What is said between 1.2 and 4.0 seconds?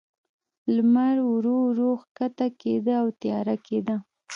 ورو، ورو کښته کېده، او تیاره کېده.